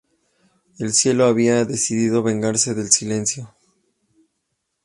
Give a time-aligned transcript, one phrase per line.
[0.79, 3.53] El cielo había decidido vengarse del silencio.